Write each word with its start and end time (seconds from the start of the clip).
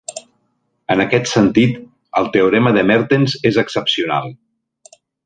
En 0.93 1.01
aquest 1.03 1.27
sentit, 1.33 1.77
el 2.21 2.29
teorema 2.37 2.71
de 2.79 2.85
Mertens 2.93 3.37
és 3.51 3.61
excepcional. 3.67 4.33